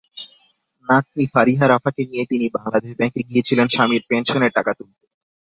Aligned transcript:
নাতনি 0.89 1.25
ফারিহা 1.33 1.65
রাফাকে 1.67 2.03
নিয়ে 2.05 2.25
তিনি 2.31 2.45
বাংলাদেশ 2.57 2.91
ব্যাংকে 2.99 3.21
গিয়েছিলেন 3.29 3.67
স্বামীর 3.67 4.03
পেনশনের 4.09 4.55
টাকা 4.57 4.71
তুলতে। 4.79 5.03